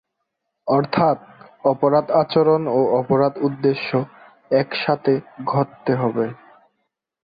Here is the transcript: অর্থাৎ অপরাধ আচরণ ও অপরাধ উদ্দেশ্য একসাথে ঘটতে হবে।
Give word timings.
অর্থাৎ 0.67 1.17
অপরাধ 1.63 2.05
আচরণ 2.21 2.61
ও 2.69 2.79
অপরাধ 2.99 3.33
উদ্দেশ্য 3.41 3.89
একসাথে 4.51 5.13
ঘটতে 5.45 5.93
হবে। 5.95 6.25